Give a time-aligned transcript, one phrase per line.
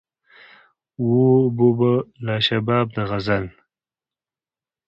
[1.05, 1.23] وو
[1.55, 1.91] به به
[2.25, 3.45] لا شباب د غزل